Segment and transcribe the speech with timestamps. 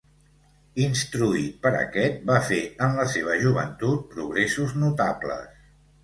[0.83, 5.61] Instruït per aquest va fer en la seva joventut progressos notables.